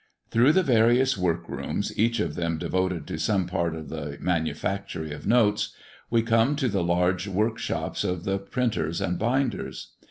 Through 0.31 0.53
the 0.53 0.63
various 0.63 1.15
work 1.15 1.47
rooms, 1.47 1.93
each 1.95 2.19
of 2.19 2.33
them 2.33 2.57
devoted 2.57 3.05
to 3.05 3.19
some 3.19 3.45
part 3.45 3.75
of 3.75 3.89
the 3.89 4.17
manufactory 4.19 5.11
of 5.13 5.27
notes, 5.27 5.75
we 6.09 6.23
come 6.23 6.55
to 6.55 6.67
the 6.67 6.83
large 6.83 7.27
work 7.27 7.59
shops 7.59 8.03
of 8.03 8.23
the 8.23 8.39
printers 8.39 8.99
and 8.99 9.19
binders. 9.19 9.91